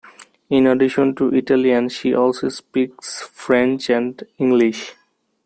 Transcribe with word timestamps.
In 0.49 0.65
addition 0.65 1.13
to 1.13 1.27
Italian, 1.29 1.87
she 1.89 2.15
also 2.15 2.49
speaks 2.49 3.21
French 3.21 3.87
and 3.91 4.23
English. 4.39 4.95